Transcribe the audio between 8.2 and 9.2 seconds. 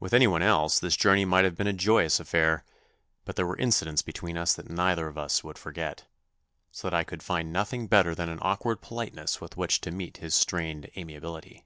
an awkward polite